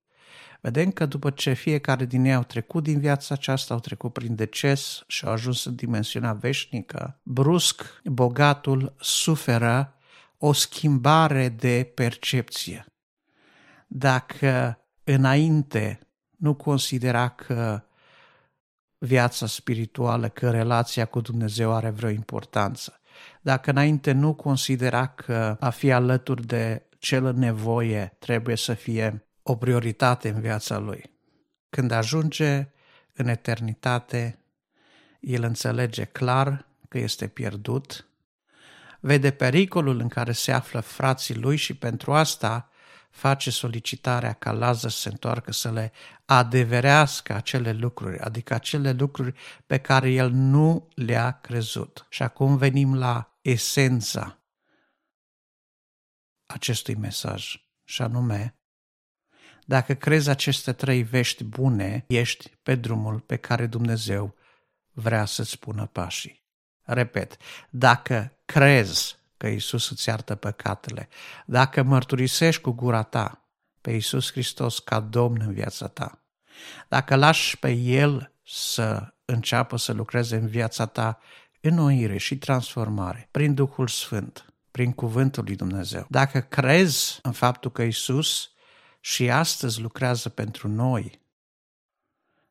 vedem 0.61 0.91
că 0.91 1.05
după 1.05 1.29
ce 1.29 1.53
fiecare 1.53 2.05
din 2.05 2.25
ei 2.25 2.33
au 2.33 2.43
trecut 2.43 2.83
din 2.83 2.99
viața 2.99 3.33
aceasta, 3.33 3.73
au 3.73 3.79
trecut 3.79 4.13
prin 4.13 4.35
deces 4.35 5.03
și 5.07 5.25
au 5.25 5.31
ajuns 5.31 5.65
în 5.65 5.75
dimensiunea 5.75 6.33
veșnică, 6.33 7.19
brusc 7.23 8.01
bogatul 8.03 8.95
suferă 8.99 9.93
o 10.37 10.53
schimbare 10.53 11.49
de 11.49 11.91
percepție. 11.95 12.85
Dacă 13.87 14.79
înainte 15.03 15.99
nu 16.39 16.53
considera 16.53 17.29
că 17.29 17.81
viața 18.97 19.45
spirituală, 19.45 20.29
că 20.29 20.49
relația 20.49 21.05
cu 21.05 21.21
Dumnezeu 21.21 21.73
are 21.73 21.89
vreo 21.89 22.09
importanță. 22.09 22.99
Dacă 23.41 23.69
înainte 23.69 24.11
nu 24.11 24.33
considera 24.33 25.07
că 25.07 25.57
a 25.59 25.69
fi 25.69 25.91
alături 25.91 26.45
de 26.45 26.87
cel 26.97 27.25
în 27.25 27.37
nevoie 27.37 28.15
trebuie 28.19 28.55
să 28.55 28.73
fie 28.73 29.25
o 29.43 29.55
prioritate 29.55 30.29
în 30.29 30.41
viața 30.41 30.77
lui. 30.77 31.11
Când 31.69 31.91
ajunge 31.91 32.67
în 33.13 33.27
eternitate, 33.27 34.39
el 35.19 35.43
înțelege 35.43 36.03
clar 36.03 36.65
că 36.87 36.97
este 36.97 37.27
pierdut, 37.27 38.07
vede 38.99 39.31
pericolul 39.31 39.99
în 39.99 40.07
care 40.07 40.31
se 40.31 40.51
află 40.51 40.79
frații 40.79 41.35
lui 41.35 41.55
și 41.55 41.73
pentru 41.73 42.13
asta 42.13 42.68
face 43.09 43.51
solicitarea 43.51 44.33
ca 44.33 44.51
Lazar 44.51 44.91
să 44.91 44.97
se 44.97 45.09
întoarcă 45.09 45.51
să 45.51 45.71
le 45.71 45.91
adeverească 46.25 47.33
acele 47.33 47.71
lucruri, 47.71 48.19
adică 48.19 48.53
acele 48.53 48.91
lucruri 48.91 49.39
pe 49.65 49.77
care 49.77 50.09
el 50.09 50.31
nu 50.31 50.87
le-a 50.95 51.31
crezut. 51.31 52.05
Și 52.09 52.23
acum 52.23 52.57
venim 52.57 52.95
la 52.95 53.37
esența 53.41 54.39
acestui 56.45 56.95
mesaj, 56.95 57.55
și 57.83 58.01
anume, 58.01 58.59
dacă 59.65 59.93
crezi 59.93 60.29
aceste 60.29 60.73
trei 60.73 61.03
vești 61.03 61.43
bune, 61.43 62.05
ești 62.07 62.49
pe 62.63 62.75
drumul 62.75 63.19
pe 63.19 63.35
care 63.35 63.67
Dumnezeu 63.67 64.35
vrea 64.91 65.25
să-ți 65.25 65.49
spună 65.49 65.85
pașii. 65.85 66.43
Repet, 66.81 67.37
dacă 67.69 68.37
crezi 68.45 69.18
că 69.39 69.47
Isus 69.47 69.89
îți 69.89 70.09
iartă 70.09 70.35
păcatele, 70.35 71.09
dacă 71.45 71.83
mărturisești 71.83 72.61
cu 72.61 72.71
gura 72.71 73.03
ta 73.03 73.49
pe 73.81 73.91
Isus 73.91 74.31
Hristos 74.31 74.79
ca 74.79 74.99
Domn 74.99 75.41
în 75.45 75.53
viața 75.53 75.87
ta, 75.87 76.23
dacă 76.87 77.15
lași 77.15 77.57
pe 77.57 77.71
El 77.71 78.33
să 78.45 79.13
înceapă 79.25 79.77
să 79.77 79.93
lucreze 79.93 80.35
în 80.35 80.47
viața 80.47 80.85
ta 80.85 81.19
înnoire 81.61 82.17
și 82.17 82.37
transformare 82.37 83.27
prin 83.31 83.53
Duhul 83.53 83.87
Sfânt, 83.87 84.53
prin 84.71 84.91
Cuvântul 84.91 85.43
lui 85.43 85.55
Dumnezeu, 85.55 86.05
dacă 86.09 86.39
crezi 86.39 87.19
în 87.21 87.31
faptul 87.31 87.71
că 87.71 87.81
Isus 87.81 88.51
și 88.99 89.29
astăzi 89.29 89.81
lucrează 89.81 90.29
pentru 90.29 90.67
noi, 90.67 91.21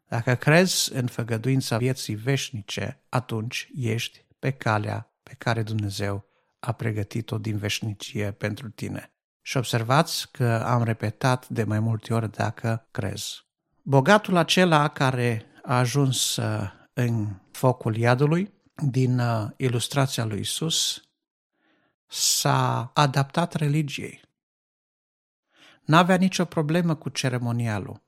dacă 0.07 0.35
crezi 0.35 0.93
în 0.93 1.07
făgăduința 1.07 1.77
vieții 1.77 2.15
veșnice, 2.15 3.03
atunci 3.09 3.69
ești 3.75 4.25
pe 4.39 4.51
calea 4.51 5.13
pe 5.23 5.35
care 5.39 5.63
Dumnezeu 5.63 6.28
a 6.59 6.73
pregătit-o 6.73 7.39
din 7.39 7.57
veșnicie 7.57 8.33
pentru 8.33 8.71
tine. 8.71 9.13
Și 9.43 9.57
observați 9.57 10.31
că 10.31 10.63
am 10.67 10.83
repetat 10.83 11.49
de 11.49 11.65
mai 11.65 11.81
multe 11.81 12.15
ori 12.15 12.31
dacă 12.31 12.89
crezi. 12.91 13.47
Bogatul 13.83 14.37
acela 14.37 14.89
care 14.89 15.47
a 15.63 15.79
ajuns 15.79 16.37
uh, 16.37 16.71
în 16.93 17.41
focul 17.51 17.97
iadului, 17.97 18.53
din 18.75 19.19
uh, 19.19 19.51
ilustrația 19.57 20.25
lui 20.25 20.41
Isus, 20.41 21.03
s-a 22.07 22.91
adaptat 22.95 23.55
religiei. 23.55 24.21
N-avea 25.85 26.17
nicio 26.17 26.45
problemă 26.45 26.95
cu 26.95 27.09
ceremonialul. 27.09 28.03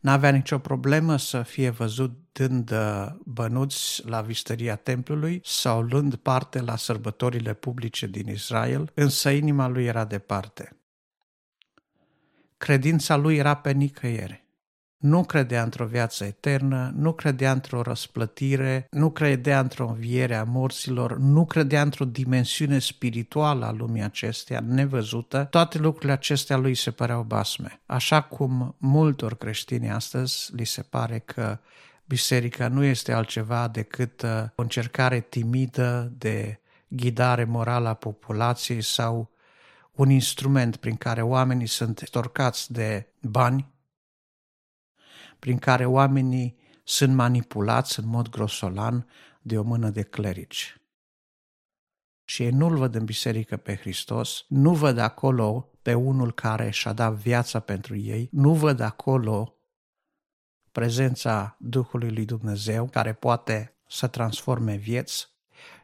N-avea 0.00 0.30
nicio 0.30 0.58
problemă 0.58 1.16
să 1.16 1.42
fie 1.42 1.70
văzut 1.70 2.18
dând 2.32 2.70
uh, 2.70 3.06
bănuți 3.24 4.08
la 4.08 4.20
vistăria 4.20 4.76
templului 4.76 5.40
sau 5.44 5.82
luând 5.82 6.14
parte 6.14 6.60
la 6.60 6.76
sărbătorile 6.76 7.54
publice 7.54 8.06
din 8.06 8.28
Israel, 8.28 8.90
însă 8.94 9.30
inima 9.30 9.68
lui 9.68 9.84
era 9.84 10.04
departe. 10.04 10.76
Credința 12.56 13.16
lui 13.16 13.36
era 13.36 13.54
pe 13.56 13.72
nicăiere 13.72 14.43
nu 15.04 15.24
credea 15.24 15.62
într-o 15.62 15.84
viață 15.84 16.24
eternă, 16.24 16.92
nu 16.96 17.12
credea 17.12 17.52
într-o 17.52 17.82
răsplătire, 17.82 18.86
nu 18.90 19.10
credea 19.10 19.60
într-o 19.60 19.88
înviere 19.88 20.34
a 20.34 20.44
morților, 20.44 21.18
nu 21.18 21.44
credea 21.44 21.82
într-o 21.82 22.04
dimensiune 22.04 22.78
spirituală 22.78 23.64
a 23.64 23.72
lumii 23.72 24.02
acesteia, 24.02 24.60
nevăzută, 24.60 25.46
toate 25.50 25.78
lucrurile 25.78 26.12
acestea 26.12 26.56
lui 26.56 26.74
se 26.74 26.90
păreau 26.90 27.22
basme. 27.22 27.80
Așa 27.86 28.22
cum 28.22 28.74
multor 28.78 29.36
creștini 29.36 29.90
astăzi 29.90 30.50
li 30.54 30.64
se 30.64 30.82
pare 30.82 31.18
că 31.18 31.58
biserica 32.04 32.68
nu 32.68 32.84
este 32.84 33.12
altceva 33.12 33.68
decât 33.68 34.22
uh, 34.22 34.30
o 34.54 34.62
încercare 34.62 35.20
timidă 35.20 36.12
de 36.18 36.60
ghidare 36.88 37.44
morală 37.44 37.88
a 37.88 37.94
populației 37.94 38.82
sau 38.82 39.30
un 39.92 40.10
instrument 40.10 40.76
prin 40.76 40.94
care 40.96 41.22
oamenii 41.22 41.66
sunt 41.66 42.10
torcați 42.10 42.72
de 42.72 43.06
bani, 43.20 43.72
prin 45.44 45.58
care 45.58 45.86
oamenii 45.86 46.56
sunt 46.84 47.14
manipulați 47.14 47.98
în 47.98 48.08
mod 48.08 48.28
grosolan 48.28 49.06
de 49.42 49.58
o 49.58 49.62
mână 49.62 49.90
de 49.90 50.02
clerici. 50.02 50.80
Și 52.24 52.42
ei 52.42 52.50
nu-L 52.50 52.76
văd 52.76 52.94
în 52.94 53.04
biserică 53.04 53.56
pe 53.56 53.76
Hristos, 53.76 54.44
nu 54.48 54.74
văd 54.74 54.98
acolo 54.98 55.70
pe 55.82 55.94
unul 55.94 56.32
care 56.32 56.70
și-a 56.70 56.92
dat 56.92 57.12
viața 57.12 57.60
pentru 57.60 57.96
ei, 57.96 58.28
nu 58.32 58.54
văd 58.54 58.80
acolo 58.80 59.54
prezența 60.72 61.56
Duhului 61.58 62.10
lui 62.10 62.24
Dumnezeu 62.24 62.86
care 62.86 63.12
poate 63.12 63.76
să 63.88 64.06
transforme 64.06 64.74
vieți, 64.74 65.28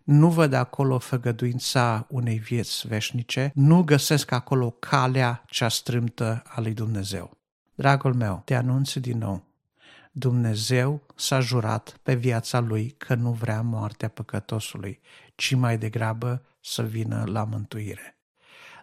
nu 0.04 0.30
văd 0.30 0.52
acolo 0.52 0.98
făgăduința 0.98 2.06
unei 2.08 2.38
vieți 2.38 2.86
veșnice, 2.86 3.50
nu 3.54 3.82
găsesc 3.82 4.30
acolo 4.30 4.70
calea 4.70 5.44
cea 5.46 5.68
strâmtă 5.68 6.42
a 6.46 6.60
lui 6.60 6.74
Dumnezeu. 6.74 7.38
Dragul 7.74 8.14
meu, 8.14 8.42
te 8.44 8.54
anunț 8.54 8.92
din 8.92 9.18
nou, 9.18 9.48
Dumnezeu 10.20 11.02
s-a 11.14 11.40
jurat 11.40 11.96
pe 12.02 12.14
viața 12.14 12.58
lui 12.58 12.90
că 12.90 13.14
nu 13.14 13.32
vrea 13.32 13.62
moartea 13.62 14.08
păcătosului, 14.08 15.00
ci 15.34 15.54
mai 15.54 15.78
degrabă 15.78 16.42
să 16.60 16.82
vină 16.82 17.24
la 17.26 17.44
mântuire. 17.44 18.18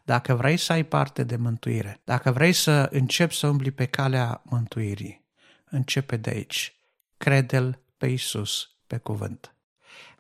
Dacă 0.04 0.34
vrei 0.34 0.58
să 0.58 0.72
ai 0.72 0.84
parte 0.84 1.24
de 1.24 1.36
mântuire, 1.36 2.02
dacă 2.04 2.32
vrei 2.32 2.54
să 2.54 2.88
începi 2.92 3.36
să 3.36 3.48
umbli 3.48 3.72
pe 3.72 3.86
calea 3.86 4.42
mântuirii, 4.46 5.26
începe 5.66 6.18
de 6.18 6.30
aici. 6.30 6.76
Crede-L 7.18 7.80
pe 7.98 8.08
Isus 8.08 8.70
pe 8.88 8.98
cuvânt. 8.98 9.56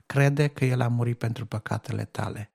Crede 0.05 0.47
că 0.47 0.65
El 0.65 0.81
a 0.81 0.87
murit 0.87 1.17
pentru 1.17 1.45
păcatele 1.45 2.05
tale. 2.05 2.51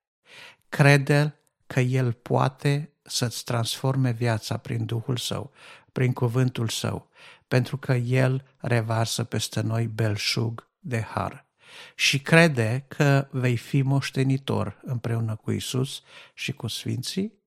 Crede 0.69 1.35
că 1.67 1.81
El 1.81 2.13
poate 2.13 2.92
să-ți 3.03 3.45
transforme 3.45 4.11
viața 4.11 4.57
prin 4.57 4.85
Duhul 4.85 5.17
Său, 5.17 5.53
prin 5.93 6.13
cuvântul 6.13 6.69
Său, 6.69 7.09
pentru 7.49 7.77
că 7.77 7.93
El 7.93 8.45
revarsă 8.59 9.25
peste 9.25 9.61
noi 9.61 9.87
belșug 9.87 10.71
de 10.79 11.01
har. 11.01 11.47
Și 11.95 12.21
crede 12.21 12.85
că 12.89 13.29
vei 13.31 13.57
fi 13.57 13.83
moștenitor 13.83 14.81
împreună 14.83 15.37
cu 15.37 15.51
Isus 15.51 16.03
și 16.35 16.53
cu 16.53 16.67
Sfinții 16.67 17.41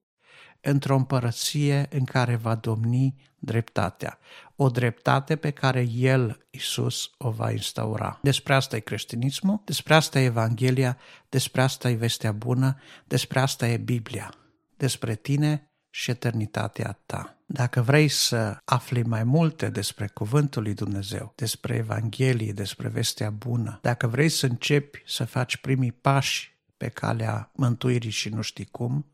într-o 0.61 0.95
împărăție 0.95 1.87
în 1.89 2.03
care 2.03 2.35
va 2.35 2.55
domni 2.55 3.15
dreptatea. 3.39 4.19
O 4.55 4.69
dreptate 4.69 5.35
pe 5.35 5.51
care 5.51 5.87
El, 5.91 6.45
Isus, 6.49 7.11
o 7.17 7.29
va 7.29 7.51
instaura. 7.51 8.19
Despre 8.21 8.53
asta 8.53 8.75
e 8.75 8.79
creștinismul, 8.79 9.61
despre 9.65 9.93
asta 9.93 10.19
e 10.19 10.23
Evanghelia, 10.23 10.97
despre 11.29 11.61
asta 11.61 11.89
e 11.89 11.93
vestea 11.93 12.31
bună, 12.31 12.79
despre 13.07 13.39
asta 13.39 13.67
e 13.67 13.77
Biblia. 13.77 14.33
Despre 14.77 15.15
tine 15.15 15.69
și 15.89 16.11
eternitatea 16.11 16.99
ta. 17.05 17.37
Dacă 17.45 17.81
vrei 17.81 18.07
să 18.07 18.57
afli 18.65 19.03
mai 19.03 19.23
multe 19.23 19.69
despre 19.69 20.07
Cuvântul 20.07 20.61
lui 20.63 20.73
Dumnezeu, 20.73 21.33
despre 21.35 21.75
Evanghelie, 21.75 22.51
despre 22.51 22.87
vestea 22.87 23.29
bună, 23.29 23.79
dacă 23.81 24.07
vrei 24.07 24.29
să 24.29 24.45
începi 24.45 25.03
să 25.05 25.25
faci 25.25 25.57
primii 25.57 25.91
pași 25.91 26.57
pe 26.77 26.87
calea 26.87 27.51
mântuirii 27.53 28.09
și 28.09 28.29
nu 28.29 28.41
știi 28.41 28.65
cum, 28.65 29.05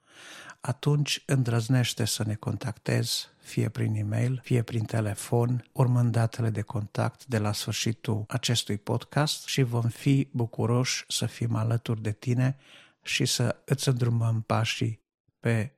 atunci 0.61 1.23
îndrăznește 1.25 2.05
să 2.05 2.23
ne 2.23 2.35
contactezi, 2.35 3.29
fie 3.39 3.69
prin 3.69 3.95
e-mail, 3.95 4.39
fie 4.43 4.61
prin 4.61 4.83
telefon, 4.83 5.69
urmând 5.71 6.11
datele 6.11 6.49
de 6.49 6.61
contact 6.61 7.25
de 7.25 7.37
la 7.37 7.51
sfârșitul 7.53 8.25
acestui 8.27 8.77
podcast 8.77 9.45
și 9.45 9.61
vom 9.61 9.89
fi 9.89 10.29
bucuroși 10.31 11.05
să 11.07 11.25
fim 11.25 11.55
alături 11.55 12.01
de 12.01 12.11
tine 12.11 12.57
și 13.03 13.25
să 13.25 13.61
îți 13.65 13.87
îndrumăm 13.87 14.41
pașii 14.41 15.01
pe 15.41 15.75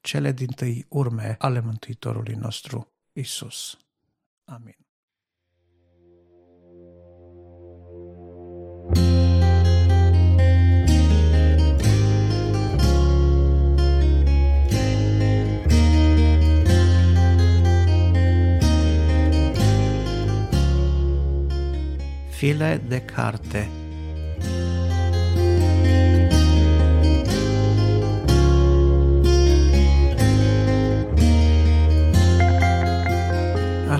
cele 0.00 0.32
din 0.32 0.46
tâi 0.46 0.86
urme 0.88 1.36
ale 1.38 1.60
Mântuitorului 1.60 2.34
nostru, 2.34 2.92
Isus. 3.12 3.78
Amin. 4.44 4.76
File 22.30 22.76
de 22.76 23.04
carte 23.04 23.79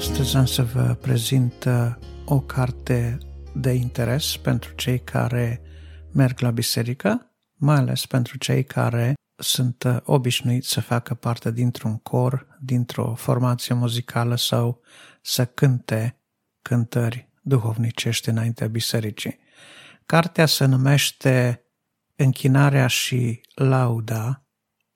Astăzi 0.01 0.37
am 0.37 0.47
să 0.47 0.63
vă 0.63 0.97
prezint 1.01 1.65
uh, 1.65 1.95
o 2.25 2.41
carte 2.41 3.19
de 3.55 3.71
interes 3.71 4.37
pentru 4.37 4.75
cei 4.75 4.99
care 4.99 5.63
merg 6.13 6.41
la 6.41 6.51
biserică, 6.51 7.33
mai 7.55 7.77
ales 7.77 8.07
pentru 8.07 8.39
cei 8.39 8.65
care 8.65 9.15
sunt 9.37 9.83
uh, 9.83 9.97
obișnuiți 10.03 10.69
să 10.69 10.81
facă 10.81 11.15
parte 11.15 11.51
dintr-un 11.53 11.99
cor, 11.99 12.59
dintr-o 12.61 13.15
formație 13.15 13.75
muzicală 13.75 14.37
sau 14.37 14.81
să 15.23 15.45
cânte 15.45 16.21
cântări 16.63 17.29
duhovnicești 17.43 18.29
înaintea 18.29 18.67
bisericii. 18.67 19.39
Cartea 20.07 20.47
se 20.47 20.65
numește 20.65 21.65
Închinarea 22.17 22.87
și 22.87 23.41
lauda 23.55 24.45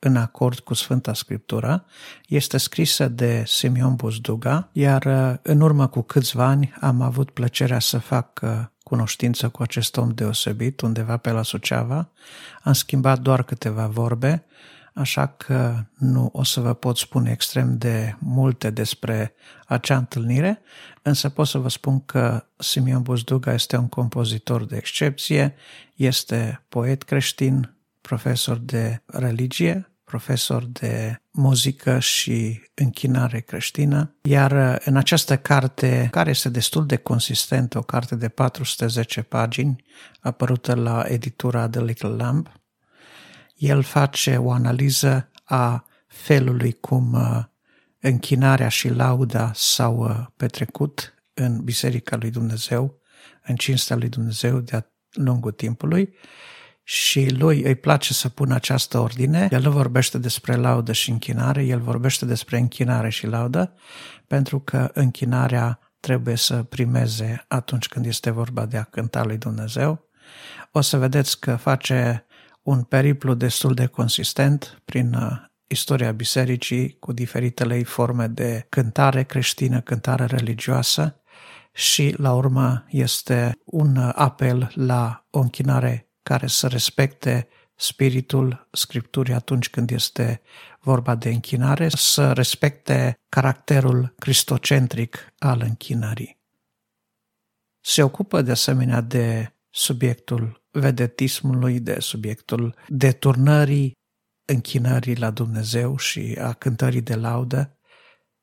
în 0.05 0.17
acord 0.17 0.59
cu 0.59 0.75
Sfânta 0.75 1.15
Scriptură, 1.15 1.85
este 2.27 2.59
scrisă 2.59 3.09
de 3.09 3.43
Simeon 3.47 3.95
Buzduga, 3.95 4.69
iar 4.73 5.05
uh, 5.05 5.37
în 5.43 5.61
urmă 5.61 5.87
cu 5.87 6.03
câțiva 6.03 6.45
ani 6.45 6.75
am 6.81 7.01
avut 7.01 7.31
plăcerea 7.31 7.79
să 7.79 7.99
fac 7.99 8.41
uh, 8.43 8.51
cunoștință 8.83 9.49
cu 9.49 9.63
acest 9.63 9.97
om 9.97 10.11
deosebit 10.11 10.81
undeva 10.81 11.17
pe 11.17 11.31
la 11.31 11.43
Suceava. 11.43 12.11
Am 12.63 12.73
schimbat 12.73 13.19
doar 13.19 13.43
câteva 13.43 13.87
vorbe, 13.87 14.45
așa 14.95 15.27
că 15.27 15.85
nu 15.99 16.31
o 16.33 16.43
să 16.43 16.61
vă 16.61 16.75
pot 16.75 16.97
spune 16.97 17.31
extrem 17.31 17.79
de 17.79 18.17
multe 18.19 18.71
despre 18.71 19.35
acea 19.67 19.97
întâlnire, 19.97 20.61
însă 21.03 21.29
pot 21.29 21.47
să 21.47 21.59
vă 21.59 21.69
spun 21.69 22.05
că 22.05 22.45
Simeon 22.57 23.03
Buzduga 23.03 23.53
este 23.53 23.77
un 23.77 23.89
compozitor 23.89 24.65
de 24.65 24.77
excepție, 24.77 25.55
este 25.95 26.65
poet 26.69 27.03
creștin, 27.03 27.77
profesor 28.01 28.57
de 28.57 29.03
religie, 29.07 29.94
profesor 30.15 30.65
de 30.65 31.21
muzică 31.31 31.99
și 31.99 32.63
închinare 32.75 33.41
creștină, 33.41 34.15
iar 34.23 34.51
uh, 34.51 34.77
în 34.85 34.97
această 34.97 35.37
carte, 35.37 36.09
care 36.11 36.31
este 36.31 36.49
destul 36.49 36.87
de 36.87 36.97
consistentă, 36.97 37.79
o 37.79 37.83
carte 37.83 38.15
de 38.15 38.29
410 38.29 39.23
pagini, 39.23 39.85
apărută 40.21 40.75
la 40.75 41.05
editura 41.07 41.69
The 41.69 41.83
Little 41.83 42.09
Lamp, 42.09 42.61
el 43.57 43.83
face 43.83 44.37
o 44.37 44.51
analiză 44.51 45.31
a 45.45 45.85
felului 46.07 46.73
cum 46.73 47.13
uh, 47.13 47.45
închinarea 48.01 48.69
și 48.69 48.89
lauda 48.89 49.51
s-au 49.55 49.97
uh, 49.97 50.27
petrecut 50.37 51.15
în 51.35 51.65
Biserica 51.65 52.17
lui 52.17 52.31
Dumnezeu, 52.31 53.01
în 53.43 53.57
cinstea 53.57 53.97
lui 53.97 54.09
Dumnezeu 54.09 54.59
de-a 54.59 54.87
lungul 55.11 55.53
timpului 55.53 56.15
și 56.85 57.35
lui 57.39 57.63
îi 57.63 57.75
place 57.75 58.13
să 58.13 58.29
pună 58.29 58.55
această 58.55 58.99
ordine. 58.99 59.49
El 59.51 59.63
nu 59.63 59.71
vorbește 59.71 60.19
despre 60.19 60.55
laudă 60.55 60.93
și 60.93 61.11
închinare, 61.11 61.65
el 61.65 61.81
vorbește 61.81 62.25
despre 62.25 62.59
închinare 62.59 63.09
și 63.09 63.27
laudă, 63.27 63.75
pentru 64.27 64.61
că 64.61 64.91
închinarea 64.93 65.79
trebuie 66.01 66.37
să 66.37 66.63
primeze 66.63 67.45
atunci 67.49 67.89
când 67.89 68.07
este 68.07 68.31
vorba 68.31 68.67
de 68.67 68.77
a 68.77 68.83
cânta 68.83 69.25
lui 69.25 69.37
Dumnezeu. 69.37 70.09
O 70.73 70.81
să 70.81 70.97
vedeți 70.97 71.41
că 71.41 71.57
face 71.57 72.27
un 72.63 72.83
periplu 72.83 73.35
destul 73.35 73.75
de 73.75 73.87
consistent 73.87 74.83
prin 74.85 75.15
uh, 75.15 75.31
istoria 75.67 76.13
bisericii 76.13 76.97
cu 76.99 77.13
diferitele 77.13 77.83
forme 77.83 78.27
de 78.27 78.67
cântare 78.69 79.23
creștină, 79.23 79.81
cântare 79.81 80.25
religioasă 80.25 81.21
și 81.73 82.15
la 82.17 82.33
urmă 82.33 82.85
este 82.89 83.59
un 83.65 83.97
uh, 83.97 84.11
apel 84.15 84.71
la 84.75 85.27
o 85.31 85.39
închinare 85.39 86.09
care 86.25 86.47
să 86.47 86.67
respecte 86.67 87.49
spiritul 87.77 88.69
Scripturii 88.73 89.35
atunci 89.35 89.71
când 89.71 89.91
este 89.91 90.43
vorba 90.81 91.15
de 91.15 91.29
închinare, 91.29 91.89
să 91.89 92.33
respecte 92.33 93.19
caracterul 93.29 94.15
cristocentric 94.19 95.33
al 95.39 95.61
închinării. 95.61 96.39
Se 97.81 98.03
ocupă 98.03 98.43
de 98.43 98.51
asemenea 98.51 99.01
de 99.01 99.55
subiectul 99.71 100.63
vedetismului, 100.71 101.81
de 101.81 102.01
subiectul 102.01 102.75
deturnării 102.89 103.93
închinării 104.45 105.17
la 105.17 105.31
Dumnezeu 105.31 105.97
și 105.97 106.39
a 106.41 106.53
cântării 106.53 107.01
de 107.01 107.15
laudă, 107.15 107.79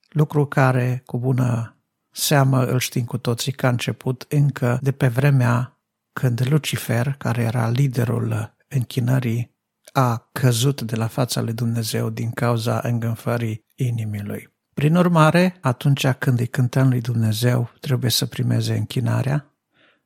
lucru 0.09 0.45
care, 0.45 1.01
cu 1.05 1.19
bună 1.19 1.75
seamă, 2.11 2.65
îl 2.65 2.79
știm 2.79 3.05
cu 3.05 3.17
toții 3.17 3.51
că 3.51 3.65
a 3.65 3.69
început 3.69 4.25
încă 4.29 4.79
de 4.81 4.91
pe 4.91 5.07
vremea 5.07 5.70
când 6.13 6.47
Lucifer, 6.49 7.15
care 7.17 7.41
era 7.41 7.69
liderul 7.69 8.55
închinării, 8.67 9.55
a 9.91 10.29
căzut 10.31 10.81
de 10.81 10.95
la 10.95 11.07
fața 11.07 11.41
lui 11.41 11.53
Dumnezeu 11.53 12.09
din 12.09 12.31
cauza 12.31 12.79
îngânfării 12.83 13.65
inimii 13.75 14.23
lui. 14.23 14.53
Prin 14.73 14.95
urmare, 14.95 15.57
atunci 15.61 16.07
când 16.07 16.39
îi 16.39 16.47
cântăm 16.47 16.89
lui 16.89 17.01
Dumnezeu, 17.01 17.69
trebuie 17.79 18.11
să 18.11 18.25
primeze 18.25 18.75
închinarea 18.75 19.55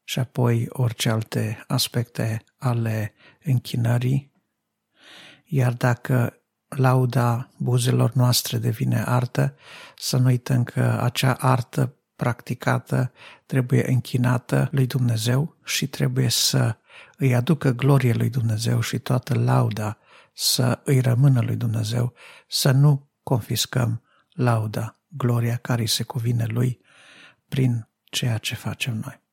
și 0.04 0.20
apoi 0.20 0.66
orice 0.70 1.10
alte 1.10 1.64
aspecte 1.68 2.44
ale 2.58 3.14
închinării. 3.44 4.32
Iar 5.46 5.74
dacă 5.74 6.34
lauda 6.68 7.50
buzelor 7.58 8.14
noastre 8.14 8.58
devine 8.58 9.04
artă, 9.06 9.56
să 9.98 10.18
nu 10.18 10.26
uităm 10.26 10.64
că 10.64 11.00
acea 11.02 11.34
artă 11.34 11.96
practicată, 12.16 13.12
trebuie 13.46 13.90
închinată 13.90 14.70
lui 14.72 14.88
Dumnezeu 14.88 15.56
și 15.64 15.88
trebuie 15.88 16.30
să 16.30 16.78
îi 17.18 17.36
aducă 17.36 17.72
glorie 17.72 18.14
lui 18.14 18.30
Dumnezeu 18.30 18.80
și 18.80 19.00
toată 19.00 19.34
lauda 19.34 19.98
să 20.34 20.80
îi 20.84 21.00
rămână 21.00 21.42
lui 21.42 21.56
Dumnezeu, 21.56 22.14
să 22.48 22.72
nu 22.72 23.10
confiscăm 23.24 24.02
lauda, 24.30 25.00
gloria 25.08 25.56
care 25.56 25.82
îi 25.82 25.88
se 25.88 26.04
cuvine 26.04 26.46
lui 26.46 26.80
prin 27.48 27.88
ceea 28.04 28.38
ce 28.38 28.56
facem 28.56 28.94
noi. 28.94 29.24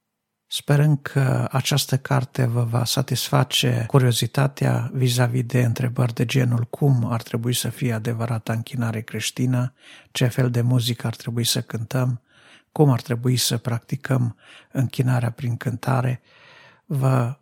Sperăm 0.46 0.96
că 0.96 1.48
această 1.50 1.98
carte 1.98 2.44
vă 2.44 2.62
va 2.62 2.84
satisface 2.84 3.84
curiozitatea 3.86 4.90
vis-a-vis 4.92 5.44
de 5.44 5.62
întrebări 5.62 6.14
de 6.14 6.24
genul 6.24 6.64
cum 6.64 7.12
ar 7.12 7.22
trebui 7.22 7.54
să 7.54 7.68
fie 7.68 7.92
adevărata 7.92 8.52
închinare 8.52 9.00
creștină, 9.00 9.74
ce 10.10 10.26
fel 10.26 10.50
de 10.50 10.60
muzică 10.60 11.06
ar 11.06 11.16
trebui 11.16 11.44
să 11.44 11.60
cântăm, 11.60 12.22
cum 12.72 12.90
ar 12.90 13.00
trebui 13.00 13.36
să 13.36 13.56
practicăm 13.56 14.36
închinarea 14.72 15.30
prin 15.30 15.56
cântare. 15.56 16.20
Vă 16.84 17.36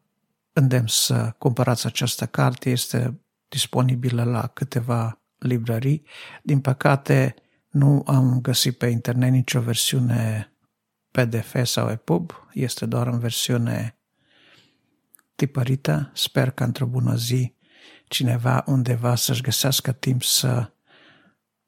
îndemn 0.53 0.87
să 0.87 1.35
cumpărați 1.39 1.87
această 1.87 2.27
carte, 2.27 2.71
este 2.71 3.21
disponibilă 3.49 4.25
la 4.25 4.47
câteva 4.47 5.21
librării. 5.39 6.07
Din 6.43 6.61
păcate, 6.61 7.35
nu 7.69 8.03
am 8.07 8.41
găsit 8.41 8.79
pe 8.79 8.87
internet 8.87 9.31
nicio 9.31 9.61
versiune 9.61 10.53
PDF 11.11 11.57
sau 11.65 11.91
EPUB, 11.91 12.33
este 12.53 12.87
doar 12.87 13.07
în 13.07 13.19
versiune 13.19 13.99
tipărită. 15.35 16.11
Sper 16.15 16.51
că 16.51 16.65
într-o 16.65 16.87
bună 16.87 17.15
zi 17.15 17.55
cineva 18.09 18.63
undeva 18.67 19.15
să-și 19.15 19.43
găsească 19.43 19.93
timp 19.93 20.23
să 20.23 20.73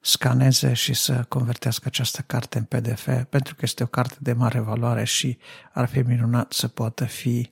scaneze 0.05 0.73
și 0.73 0.93
să 0.93 1.25
convertească 1.27 1.83
această 1.87 2.23
carte 2.27 2.57
în 2.57 2.63
PDF, 2.63 3.07
pentru 3.29 3.55
că 3.55 3.59
este 3.63 3.83
o 3.83 3.87
carte 3.87 4.15
de 4.19 4.33
mare 4.33 4.59
valoare 4.59 5.03
și 5.03 5.37
ar 5.73 5.87
fi 5.87 5.99
minunat 5.99 6.51
să 6.51 6.67
poată 6.67 7.05
fi 7.05 7.51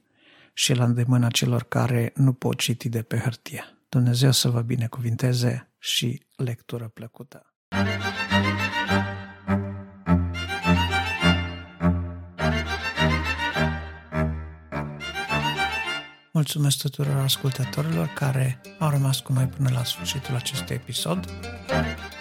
și 0.53 0.73
la 0.73 0.83
îndemâna 0.83 1.27
celor 1.27 1.63
care 1.63 2.11
nu 2.15 2.33
pot 2.33 2.57
citi 2.57 2.89
de 2.89 3.01
pe 3.01 3.17
hârtie. 3.17 3.63
Dumnezeu 3.89 4.31
să 4.31 4.49
vă 4.49 4.61
binecuvinteze 4.61 5.71
și 5.79 6.21
lectură 6.35 6.87
plăcută! 6.87 7.45
Mulțumesc 16.33 16.77
tuturor 16.77 17.17
ascultătorilor 17.17 18.07
care 18.07 18.61
au 18.79 18.89
rămas 18.89 19.19
cu 19.19 19.33
noi 19.33 19.45
până 19.45 19.69
la 19.73 19.83
sfârșitul 19.83 20.35
acestui 20.35 20.75
episod. 20.75 21.25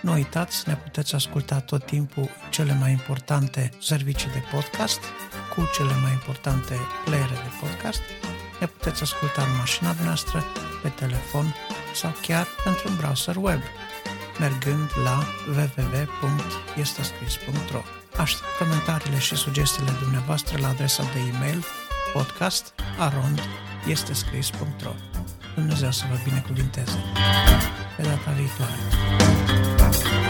Nu 0.00 0.12
uitați, 0.12 0.68
ne 0.68 0.76
puteți 0.76 1.14
asculta 1.14 1.60
tot 1.60 1.86
timpul 1.86 2.28
cele 2.50 2.76
mai 2.80 2.90
importante 2.90 3.70
servicii 3.80 4.30
de 4.30 4.42
podcast 4.52 5.00
cu 5.54 5.68
cele 5.76 5.92
mai 6.02 6.12
importante 6.12 6.74
playere 7.04 7.32
de 7.32 7.50
podcast. 7.60 8.00
Ne 8.60 8.66
puteți 8.66 9.02
asculta 9.02 9.42
în 9.42 9.56
mașina 9.58 9.94
noastră, 10.04 10.44
pe 10.82 10.88
telefon 10.88 11.54
sau 11.94 12.12
chiar 12.22 12.46
într-un 12.64 12.96
browser 12.96 13.36
web, 13.36 13.60
mergând 14.38 14.90
la 15.04 15.24
www.estescris.ro 15.46 17.82
Aștept 18.16 18.48
comentariile 18.58 19.18
și 19.18 19.36
sugestiile 19.36 19.90
dumneavoastră 20.02 20.58
la 20.60 20.68
adresa 20.68 21.02
de 21.02 21.18
e-mail 21.34 21.64
podcast.arond.com 22.12 23.68
este 23.86 24.12
scris.ro. 24.12 24.92
Dumnezeu 25.54 25.90
să 25.90 26.04
vă 26.10 26.16
binecuvinteze. 26.24 26.98
era 28.00 28.16
tarifal. 28.24 30.29